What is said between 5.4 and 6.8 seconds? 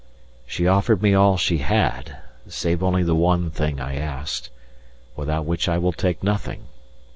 which I will take nothing.